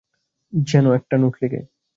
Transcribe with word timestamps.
Gen 0.53 0.85
একটা 0.97 1.15
note 1.17 1.33
লিখে। 1.41 1.61